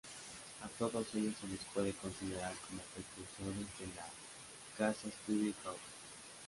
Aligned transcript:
A 0.63 0.67
todos 0.79 1.13
ellos 1.13 1.35
se 1.39 1.45
les 1.47 1.59
puede 1.75 1.93
considerar 1.93 2.53
como 2.67 2.81
precursores 2.81 3.69
de 3.77 3.95
las 3.95 4.09
"Case 4.75 5.11
Study 5.25 5.53
Houses". 5.63 5.81